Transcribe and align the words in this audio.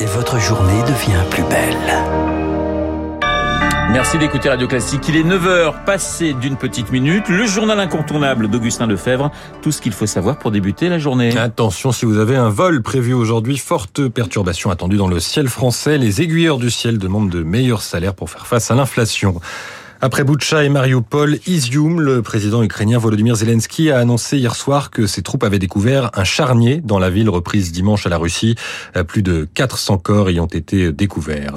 et 0.00 0.06
votre 0.06 0.38
journée 0.38 0.80
devient 0.82 1.22
plus 1.30 1.42
belle. 1.44 1.76
Merci 3.90 4.18
d'écouter 4.18 4.50
Radio 4.50 4.68
Classique. 4.68 5.08
Il 5.08 5.16
est 5.16 5.22
9h, 5.22 5.84
passé 5.84 6.34
d'une 6.34 6.56
petite 6.56 6.92
minute. 6.92 7.28
Le 7.28 7.46
journal 7.46 7.80
incontournable 7.80 8.48
d'Augustin 8.48 8.86
Lefebvre. 8.86 9.30
Tout 9.62 9.72
ce 9.72 9.80
qu'il 9.80 9.92
faut 9.92 10.06
savoir 10.06 10.38
pour 10.38 10.50
débuter 10.50 10.88
la 10.88 10.98
journée. 10.98 11.36
Attention, 11.36 11.90
si 11.90 12.04
vous 12.04 12.18
avez 12.18 12.36
un 12.36 12.50
vol 12.50 12.82
prévu 12.82 13.14
aujourd'hui, 13.14 13.56
forte 13.56 14.06
perturbation 14.08 14.70
attendue 14.70 14.98
dans 14.98 15.08
le 15.08 15.20
ciel 15.20 15.48
français. 15.48 15.96
Les 15.96 16.20
aiguilleurs 16.20 16.58
du 16.58 16.70
ciel 16.70 16.98
demandent 16.98 17.30
de 17.30 17.42
meilleurs 17.42 17.82
salaires 17.82 18.14
pour 18.14 18.28
faire 18.30 18.46
face 18.46 18.70
à 18.70 18.74
l'inflation. 18.74 19.40
Après 20.00 20.22
Boutcha 20.22 20.62
et 20.62 20.68
Mariupol, 20.68 21.40
Izium, 21.48 22.00
le 22.00 22.22
président 22.22 22.62
ukrainien 22.62 22.98
Volodymyr 22.98 23.34
Zelensky 23.34 23.90
a 23.90 23.98
annoncé 23.98 24.38
hier 24.38 24.54
soir 24.54 24.90
que 24.90 25.08
ses 25.08 25.22
troupes 25.22 25.42
avaient 25.42 25.58
découvert 25.58 26.12
un 26.14 26.22
charnier 26.22 26.80
dans 26.80 27.00
la 27.00 27.10
ville 27.10 27.28
reprise 27.28 27.72
dimanche 27.72 28.06
à 28.06 28.08
la 28.08 28.16
Russie. 28.16 28.54
Plus 29.08 29.24
de 29.24 29.48
400 29.54 29.98
corps 29.98 30.30
y 30.30 30.38
ont 30.38 30.46
été 30.46 30.92
découverts. 30.92 31.54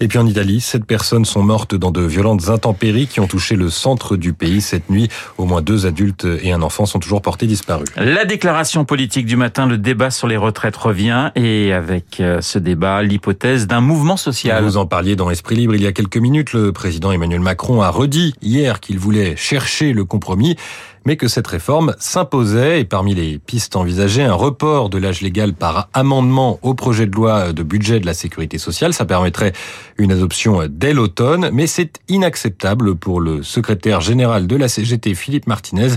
Et 0.00 0.08
puis 0.08 0.18
en 0.18 0.26
Italie, 0.26 0.60
sept 0.60 0.84
personnes 0.84 1.24
sont 1.24 1.44
mortes 1.44 1.76
dans 1.76 1.92
de 1.92 2.00
violentes 2.02 2.48
intempéries 2.48 3.06
qui 3.06 3.20
ont 3.20 3.28
touché 3.28 3.54
le 3.54 3.70
centre 3.70 4.16
du 4.16 4.32
pays 4.32 4.60
cette 4.60 4.90
nuit. 4.90 5.08
Au 5.38 5.44
moins 5.44 5.62
deux 5.62 5.86
adultes 5.86 6.26
et 6.42 6.50
un 6.50 6.62
enfant 6.62 6.86
sont 6.86 6.98
toujours 6.98 7.22
portés 7.22 7.46
disparus. 7.46 7.86
La 7.96 8.24
déclaration 8.24 8.84
politique 8.84 9.24
du 9.24 9.36
matin, 9.36 9.68
le 9.68 9.78
débat 9.78 10.10
sur 10.10 10.26
les 10.26 10.36
retraites 10.36 10.76
revient 10.76 11.30
et 11.36 11.72
avec 11.72 12.18
euh, 12.18 12.40
ce 12.40 12.58
débat, 12.58 13.04
l'hypothèse 13.04 13.68
d'un 13.68 13.80
mouvement 13.80 14.16
social. 14.16 14.64
Vous 14.64 14.78
en 14.78 14.86
parliez 14.86 15.14
dans 15.14 15.30
Esprit 15.30 15.54
Libre 15.54 15.76
il 15.76 15.82
y 15.82 15.86
a 15.86 15.92
quelques 15.92 16.16
minutes. 16.16 16.52
Le 16.54 16.72
président 16.72 17.12
Emmanuel 17.12 17.38
Macron 17.38 17.83
a 17.83 17.83
redit 17.90 18.34
hier 18.42 18.80
qu'il 18.80 18.98
voulait 18.98 19.36
chercher 19.36 19.92
le 19.92 20.04
compromis, 20.04 20.56
mais 21.04 21.16
que 21.16 21.28
cette 21.28 21.46
réforme 21.46 21.94
s'imposait 21.98 22.80
et 22.80 22.84
parmi 22.84 23.14
les 23.14 23.38
pistes 23.38 23.76
envisagées, 23.76 24.22
un 24.22 24.34
report 24.34 24.90
de 24.90 24.98
l'âge 24.98 25.20
légal 25.20 25.54
par 25.54 25.88
amendement 25.92 26.58
au 26.62 26.74
projet 26.74 27.06
de 27.06 27.14
loi 27.14 27.52
de 27.52 27.62
budget 27.62 28.00
de 28.00 28.06
la 28.06 28.14
sécurité 28.14 28.58
sociale. 28.58 28.92
Ça 28.94 29.04
permettrait 29.04 29.52
une 29.98 30.12
adoption 30.12 30.62
dès 30.68 30.92
l'automne, 30.92 31.50
mais 31.52 31.66
c'est 31.66 32.00
inacceptable 32.08 32.94
pour 32.96 33.20
le 33.20 33.42
secrétaire 33.42 34.00
général 34.00 34.46
de 34.46 34.56
la 34.56 34.68
CGT, 34.68 35.14
Philippe 35.14 35.46
Martinez. 35.46 35.92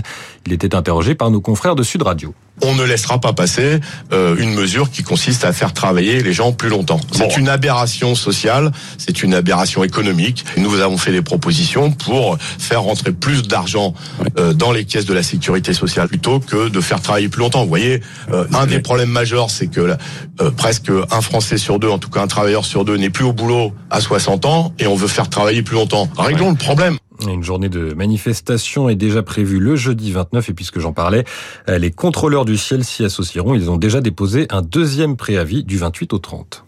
Il 0.46 0.52
était 0.52 0.74
interrogé 0.74 1.14
par 1.14 1.30
nos 1.30 1.40
confrères 1.40 1.74
de 1.74 1.82
Sud 1.82 2.02
Radio 2.02 2.34
on 2.62 2.74
ne 2.74 2.84
laissera 2.84 3.20
pas 3.20 3.32
passer 3.32 3.80
euh, 4.12 4.36
une 4.38 4.54
mesure 4.54 4.90
qui 4.90 5.02
consiste 5.02 5.44
à 5.44 5.52
faire 5.52 5.72
travailler 5.72 6.22
les 6.22 6.32
gens 6.32 6.52
plus 6.52 6.68
longtemps. 6.68 7.00
C'est 7.12 7.36
une 7.36 7.48
aberration 7.48 8.14
sociale, 8.14 8.72
c'est 8.96 9.22
une 9.22 9.34
aberration 9.34 9.84
économique. 9.84 10.44
Nous 10.56 10.80
avons 10.80 10.98
fait 10.98 11.12
des 11.12 11.22
propositions 11.22 11.90
pour 11.90 12.38
faire 12.40 12.82
rentrer 12.82 13.12
plus 13.12 13.42
d'argent 13.42 13.94
euh, 14.38 14.52
dans 14.52 14.72
les 14.72 14.84
caisses 14.84 14.97
de 15.06 15.14
la 15.14 15.22
sécurité 15.22 15.72
sociale 15.72 16.08
plutôt 16.08 16.40
que 16.40 16.68
de 16.68 16.80
faire 16.80 17.00
travailler 17.00 17.28
plus 17.28 17.40
longtemps. 17.40 17.62
Vous 17.62 17.68
voyez, 17.68 18.00
euh, 18.32 18.44
un 18.54 18.66
des 18.66 18.80
problèmes 18.80 19.10
majeurs, 19.10 19.50
c'est 19.50 19.68
que 19.68 19.96
presque 20.56 20.90
un 21.10 21.20
Français 21.20 21.58
sur 21.58 21.78
deux, 21.78 21.88
en 21.88 21.98
tout 21.98 22.10
cas 22.10 22.22
un 22.22 22.26
travailleur 22.26 22.64
sur 22.64 22.84
deux, 22.84 22.96
n'est 22.96 23.10
plus 23.10 23.24
au 23.24 23.32
boulot 23.32 23.72
à 23.90 24.00
60 24.00 24.44
ans 24.46 24.72
et 24.78 24.86
on 24.86 24.94
veut 24.94 25.08
faire 25.08 25.28
travailler 25.28 25.62
plus 25.62 25.76
longtemps. 25.76 26.08
Réglons 26.16 26.50
le 26.50 26.56
problème. 26.56 26.96
Une 27.26 27.42
journée 27.42 27.68
de 27.68 27.94
manifestation 27.94 28.88
est 28.88 28.94
déjà 28.94 29.22
prévue 29.22 29.58
le 29.58 29.74
jeudi 29.74 30.12
29 30.12 30.50
et 30.50 30.54
puisque 30.54 30.78
j'en 30.78 30.92
parlais, 30.92 31.24
les 31.66 31.90
contrôleurs 31.90 32.44
du 32.44 32.56
ciel 32.56 32.84
s'y 32.84 33.04
associeront. 33.04 33.54
Ils 33.54 33.70
ont 33.70 33.76
déjà 33.76 34.00
déposé 34.00 34.46
un 34.50 34.62
deuxième 34.62 35.16
préavis 35.16 35.64
du 35.64 35.78
28 35.78 36.12
au 36.12 36.18
30. 36.18 36.64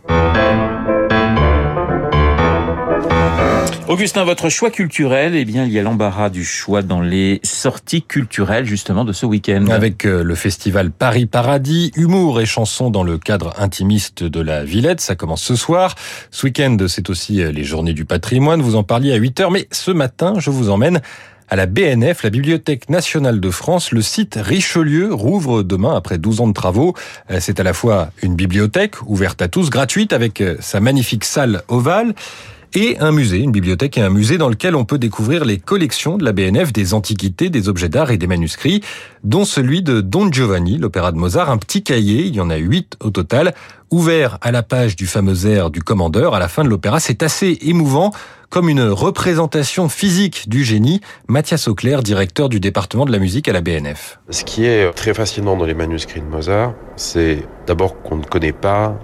Augustin, 3.90 4.22
votre 4.22 4.48
choix 4.50 4.70
culturel, 4.70 5.34
eh 5.34 5.44
bien, 5.44 5.64
il 5.64 5.72
y 5.72 5.78
a 5.80 5.82
l'embarras 5.82 6.30
du 6.30 6.44
choix 6.44 6.80
dans 6.80 7.00
les 7.00 7.40
sorties 7.42 8.02
culturelles, 8.02 8.64
justement, 8.64 9.04
de 9.04 9.12
ce 9.12 9.26
week-end. 9.26 9.66
Avec 9.66 10.06
euh, 10.06 10.22
le 10.22 10.36
festival 10.36 10.92
Paris 10.92 11.26
Paradis, 11.26 11.90
humour 11.96 12.40
et 12.40 12.46
chansons 12.46 12.90
dans 12.90 13.02
le 13.02 13.18
cadre 13.18 13.52
intimiste 13.58 14.22
de 14.22 14.40
la 14.40 14.62
Villette. 14.62 15.00
Ça 15.00 15.16
commence 15.16 15.42
ce 15.42 15.56
soir. 15.56 15.96
Ce 16.30 16.46
week-end, 16.46 16.76
c'est 16.86 17.10
aussi 17.10 17.42
euh, 17.42 17.50
les 17.50 17.64
journées 17.64 17.92
du 17.92 18.04
patrimoine. 18.04 18.62
Vous 18.62 18.76
en 18.76 18.84
parliez 18.84 19.12
à 19.12 19.16
8 19.16 19.40
heures. 19.40 19.50
Mais 19.50 19.66
ce 19.72 19.90
matin, 19.90 20.34
je 20.38 20.50
vous 20.50 20.70
emmène 20.70 21.00
à 21.48 21.56
la 21.56 21.66
BNF, 21.66 22.22
la 22.22 22.30
Bibliothèque 22.30 22.90
nationale 22.90 23.40
de 23.40 23.50
France. 23.50 23.90
Le 23.90 24.02
site 24.02 24.38
Richelieu 24.40 25.12
rouvre 25.12 25.64
demain 25.64 25.96
après 25.96 26.16
12 26.16 26.42
ans 26.42 26.48
de 26.48 26.54
travaux. 26.54 26.94
Euh, 27.32 27.38
c'est 27.40 27.58
à 27.58 27.64
la 27.64 27.72
fois 27.72 28.12
une 28.22 28.36
bibliothèque 28.36 29.02
ouverte 29.04 29.42
à 29.42 29.48
tous, 29.48 29.68
gratuite, 29.68 30.12
avec 30.12 30.40
sa 30.60 30.78
magnifique 30.78 31.24
salle 31.24 31.62
ovale 31.66 32.14
et 32.74 32.98
un 33.00 33.12
musée, 33.12 33.38
une 33.38 33.52
bibliothèque 33.52 33.98
et 33.98 34.02
un 34.02 34.10
musée 34.10 34.38
dans 34.38 34.48
lequel 34.48 34.76
on 34.76 34.84
peut 34.84 34.98
découvrir 34.98 35.44
les 35.44 35.58
collections 35.58 36.16
de 36.16 36.24
la 36.24 36.32
BNF, 36.32 36.72
des 36.72 36.94
antiquités, 36.94 37.50
des 37.50 37.68
objets 37.68 37.88
d'art 37.88 38.10
et 38.10 38.16
des 38.16 38.26
manuscrits, 38.26 38.82
dont 39.24 39.44
celui 39.44 39.82
de 39.82 40.00
Don 40.00 40.30
Giovanni, 40.30 40.78
l'opéra 40.78 41.12
de 41.12 41.18
Mozart, 41.18 41.50
un 41.50 41.58
petit 41.58 41.82
cahier, 41.82 42.24
il 42.24 42.34
y 42.34 42.40
en 42.40 42.50
a 42.50 42.56
huit 42.56 42.96
au 43.00 43.10
total, 43.10 43.54
ouvert 43.90 44.38
à 44.40 44.52
la 44.52 44.62
page 44.62 44.96
du 44.96 45.06
fameux 45.06 45.46
air 45.46 45.70
du 45.70 45.82
commandeur 45.82 46.34
à 46.34 46.38
la 46.38 46.48
fin 46.48 46.62
de 46.62 46.68
l'opéra. 46.68 47.00
C'est 47.00 47.22
assez 47.22 47.58
émouvant, 47.62 48.12
comme 48.48 48.68
une 48.68 48.82
représentation 48.82 49.88
physique 49.88 50.48
du 50.48 50.64
génie. 50.64 51.00
Mathias 51.28 51.68
Auclair, 51.68 52.02
directeur 52.02 52.48
du 52.48 52.60
département 52.60 53.04
de 53.04 53.12
la 53.12 53.18
musique 53.18 53.48
à 53.48 53.52
la 53.52 53.60
BNF. 53.60 54.20
Ce 54.30 54.44
qui 54.44 54.64
est 54.64 54.90
très 54.92 55.14
fascinant 55.14 55.56
dans 55.56 55.64
les 55.64 55.74
manuscrits 55.74 56.20
de 56.20 56.26
Mozart, 56.26 56.74
c'est 56.96 57.44
d'abord 57.66 58.00
qu'on 58.02 58.16
ne 58.16 58.24
connaît 58.24 58.52
pas 58.52 58.98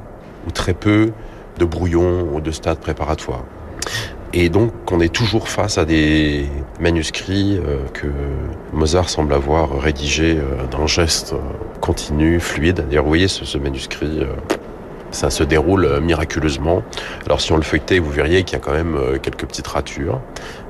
ou 0.47 0.51
très 0.51 0.75
peu 0.75 1.13
de 1.59 1.65
brouillons 1.65 2.29
ou 2.33 2.41
de 2.41 2.51
stades 2.51 2.79
préparatoires. 2.79 3.45
Et 4.33 4.49
donc, 4.49 4.73
on 4.91 5.01
est 5.01 5.13
toujours 5.13 5.49
face 5.49 5.79
à 5.79 5.85
des 5.85 6.47
manuscrits 6.81 7.59
euh, 7.59 7.79
que 7.93 8.09
Mozart 8.73 9.09
semble 9.09 9.33
avoir 9.33 9.81
rédigés 9.81 10.39
euh, 10.39 10.67
d'un 10.67 10.87
geste 10.87 11.33
euh, 11.33 11.39
continu, 11.81 12.41
fluide. 12.41 12.85
D'ailleurs, 12.89 13.05
vous 13.05 13.11
voyez, 13.11 13.29
ce, 13.29 13.59
manuscrit, 13.59 14.27
ça 15.11 15.31
se 15.31 15.45
déroule 15.45 16.01
miraculeusement. 16.01 16.83
Alors, 17.27 17.41
si 17.41 17.53
on 17.53 17.57
le 17.57 17.63
feuilletait, 17.63 17.99
vous 17.99 18.11
verriez 18.11 18.43
qu'il 18.43 18.59
y 18.59 18.61
a 18.61 18.65
quand 18.65 18.73
même 18.73 18.99
quelques 19.23 19.47
petites 19.47 19.67
ratures. 19.67 20.21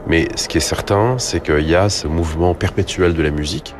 Mais 0.06 0.28
ce 0.36 0.48
qui 0.48 0.58
est 0.58 0.60
certain, 0.60 1.16
c'est 1.18 1.40
qu'il 1.40 1.68
y 1.68 1.74
a 1.74 1.88
ce 1.88 2.06
mouvement 2.06 2.54
perpétuel 2.54 3.14
de 3.14 3.22
la 3.22 3.30
musique. 3.30 3.74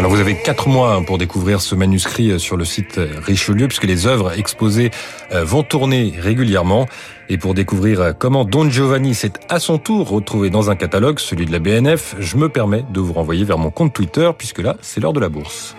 Alors 0.00 0.12
vous 0.12 0.20
avez 0.20 0.34
quatre 0.34 0.66
mois 0.66 1.02
pour 1.04 1.18
découvrir 1.18 1.60
ce 1.60 1.74
manuscrit 1.74 2.30
euh, 2.30 2.38
sur 2.38 2.56
le 2.56 2.64
site 2.64 2.96
euh, 2.96 3.20
Richelieu, 3.20 3.68
puisque 3.68 3.84
les 3.84 4.06
œuvres 4.06 4.32
exposées 4.32 4.90
euh, 5.30 5.44
vont 5.44 5.62
tourner 5.62 6.14
régulièrement. 6.18 6.86
Et 7.28 7.36
pour 7.36 7.52
découvrir 7.52 8.14
comment 8.18 8.46
Don 8.46 8.70
Giovanni 8.70 9.14
s'est 9.14 9.34
à 9.50 9.60
son 9.60 9.76
tour 9.76 10.08
retrouvé 10.08 10.48
dans 10.48 10.70
un 10.70 10.74
catalogue, 10.74 11.18
celui 11.18 11.44
de 11.44 11.52
la 11.52 11.58
BNF, 11.58 12.14
je 12.18 12.38
me 12.38 12.48
permets 12.48 12.82
de 12.88 12.98
vous 12.98 13.12
renvoyer 13.12 13.44
vers 13.44 13.58
mon 13.58 13.70
compte 13.70 13.92
Twitter, 13.92 14.30
puisque 14.38 14.60
là, 14.60 14.78
c'est 14.80 15.00
l'heure 15.00 15.12
de 15.12 15.20
la 15.20 15.28
bourse. 15.28 15.76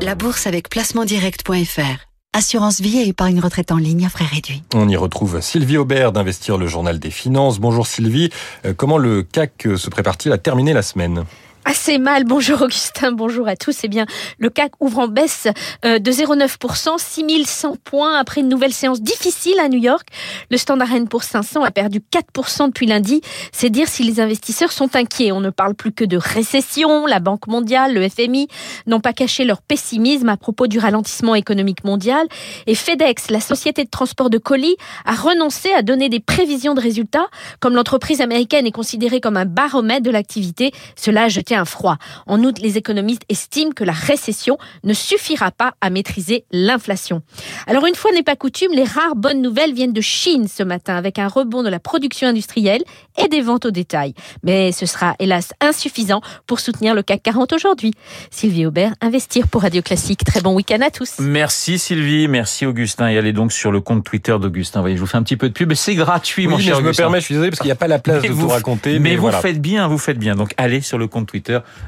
La 0.00 0.14
bourse 0.14 0.46
avec 0.46 0.70
placementdirect.fr 0.70 2.13
Assurance 2.36 2.80
vie 2.80 2.98
et 2.98 3.06
épargne 3.06 3.38
retraite 3.38 3.70
en 3.70 3.76
ligne 3.76 4.04
à 4.06 4.08
frais 4.08 4.24
réduits. 4.24 4.64
On 4.74 4.88
y 4.88 4.96
retrouve 4.96 5.40
Sylvie 5.40 5.76
Aubert 5.76 6.10
d'Investir 6.10 6.58
le 6.58 6.66
Journal 6.66 6.98
des 6.98 7.12
Finances. 7.12 7.60
Bonjour 7.60 7.86
Sylvie. 7.86 8.30
Euh, 8.66 8.74
comment 8.76 8.98
le 8.98 9.22
CAC 9.22 9.68
se 9.76 9.88
prépare-t-il 9.88 10.32
à 10.32 10.38
terminer 10.38 10.72
la 10.72 10.82
semaine? 10.82 11.26
Assez 11.64 11.98
mal. 11.98 12.24
Bonjour 12.34 12.62
Augustin, 12.62 13.12
bonjour 13.12 13.48
à 13.48 13.56
tous. 13.56 13.80
Eh 13.84 13.88
bien, 13.88 14.06
le 14.38 14.50
CAC 14.50 14.72
ouvre 14.80 15.00
en 15.00 15.08
baisse 15.08 15.48
euh, 15.84 15.98
de 15.98 16.10
0,9%, 16.10 16.98
6100 16.98 17.76
points 17.84 18.18
après 18.18 18.40
une 18.40 18.48
nouvelle 18.48 18.72
séance 18.72 19.00
difficile 19.00 19.58
à 19.60 19.68
New 19.68 19.78
York. 19.78 20.08
Le 20.50 20.56
Standard 20.56 20.88
Poor's 21.08 21.26
500 21.26 21.62
a 21.62 21.70
perdu 21.70 22.00
4% 22.00 22.66
depuis 22.66 22.86
lundi. 22.86 23.20
C'est 23.52 23.70
dire 23.70 23.88
si 23.88 24.02
les 24.02 24.20
investisseurs 24.20 24.72
sont 24.72 24.96
inquiets. 24.96 25.32
On 25.32 25.40
ne 25.40 25.50
parle 25.50 25.74
plus 25.74 25.92
que 25.92 26.04
de 26.04 26.16
récession. 26.16 27.06
La 27.06 27.20
Banque 27.20 27.46
mondiale, 27.46 27.94
le 27.94 28.08
FMI 28.08 28.48
n'ont 28.86 29.00
pas 29.00 29.12
caché 29.12 29.44
leur 29.44 29.62
pessimisme 29.62 30.28
à 30.28 30.36
propos 30.36 30.66
du 30.66 30.78
ralentissement 30.78 31.34
économique 31.34 31.84
mondial. 31.84 32.26
Et 32.66 32.74
FedEx, 32.74 33.30
la 33.30 33.40
société 33.40 33.84
de 33.84 33.90
transport 33.90 34.30
de 34.30 34.38
colis, 34.38 34.76
a 35.04 35.14
renoncé 35.14 35.72
à 35.72 35.82
donner 35.82 36.08
des 36.08 36.20
prévisions 36.20 36.74
de 36.74 36.80
résultats. 36.80 37.26
Comme 37.60 37.74
l'entreprise 37.74 38.20
américaine 38.20 38.66
est 38.66 38.72
considérée 38.72 39.20
comme 39.20 39.36
un 39.36 39.46
baromètre 39.46 40.02
de 40.02 40.10
l'activité, 40.10 40.72
cela 40.96 41.24
a 41.24 41.28
jeté 41.28 41.53
un 41.54 41.64
froid. 41.64 41.96
En 42.26 42.42
outre, 42.44 42.62
les 42.62 42.78
économistes 42.78 43.24
estiment 43.28 43.72
que 43.72 43.84
la 43.84 43.92
récession 43.92 44.58
ne 44.82 44.92
suffira 44.92 45.50
pas 45.50 45.74
à 45.80 45.90
maîtriser 45.90 46.44
l'inflation. 46.50 47.22
Alors 47.66 47.86
une 47.86 47.94
fois 47.94 48.12
n'est 48.12 48.22
pas 48.22 48.36
coutume, 48.36 48.72
les 48.72 48.84
rares 48.84 49.16
bonnes 49.16 49.42
nouvelles 49.42 49.74
viennent 49.74 49.92
de 49.92 50.00
Chine 50.00 50.48
ce 50.48 50.62
matin 50.62 50.96
avec 50.96 51.18
un 51.18 51.28
rebond 51.28 51.62
de 51.62 51.68
la 51.68 51.80
production 51.80 52.28
industrielle 52.28 52.82
et 53.22 53.28
des 53.28 53.40
ventes 53.40 53.66
au 53.66 53.70
détail. 53.70 54.14
Mais 54.42 54.72
ce 54.72 54.86
sera 54.86 55.14
hélas 55.18 55.52
insuffisant 55.60 56.20
pour 56.46 56.60
soutenir 56.60 56.94
le 56.94 57.02
CAC 57.02 57.22
40 57.22 57.52
aujourd'hui. 57.52 57.92
Sylvie 58.30 58.66
Aubert, 58.66 58.92
Investir 59.00 59.48
pour 59.48 59.62
Radio 59.62 59.82
Classique. 59.82 60.24
Très 60.24 60.40
bon 60.40 60.54
week-end 60.54 60.80
à 60.80 60.90
tous. 60.90 61.18
Merci 61.18 61.78
Sylvie, 61.78 62.28
merci 62.28 62.66
Augustin. 62.66 63.08
Et 63.08 63.18
allez 63.18 63.32
donc 63.32 63.52
sur 63.52 63.70
le 63.70 63.80
compte 63.80 64.04
Twitter 64.04 64.36
d'Augustin. 64.40 64.80
Voyez, 64.80 64.96
je 64.96 65.00
vous 65.00 65.06
fais 65.06 65.16
un 65.16 65.22
petit 65.22 65.36
peu 65.36 65.48
de 65.48 65.54
pub. 65.54 65.72
C'est 65.74 65.94
gratuit, 65.94 66.46
mon 66.46 66.58
cher 66.58 66.76
je 66.76 66.82
me 66.82 66.92
permets, 66.92 67.20
je 67.20 67.26
suis 67.26 67.34
désolé 67.34 67.50
parce 67.50 67.60
qu'il 67.60 67.68
n'y 67.68 67.72
a 67.72 67.76
pas 67.76 67.88
la 67.88 67.98
place 67.98 68.22
de 68.22 68.32
vous 68.32 68.48
raconter. 68.48 68.98
Mais, 68.98 69.16
vous 69.16 69.30
faites 69.30 69.60
bien, 69.60 69.88
vous 69.88 69.98
faites 69.98 70.18
bien. 70.18 70.34
Donc 70.34 70.54
allez 70.56 70.80
sur 70.80 70.98
le 70.98 71.06
compte 71.06 71.26
Twitter 71.26 71.43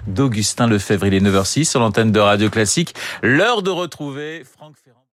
d'Augustin 0.06 0.66
Lefebvre. 0.66 1.06
Il 1.06 1.14
est 1.14 1.20
9h06 1.20 1.64
sur 1.64 1.80
l'antenne 1.80 2.12
de 2.12 2.20
Radio 2.20 2.50
Classique. 2.50 2.94
L'heure 3.22 3.62
de 3.62 3.70
retrouver 3.70 4.44
Franck 4.44 4.76
Ferrand. 4.82 4.96